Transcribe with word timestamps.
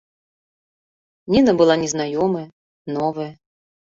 Ніна 1.33 1.51
была 1.59 1.75
незнаёмая, 1.83 2.43
новая. 2.97 3.29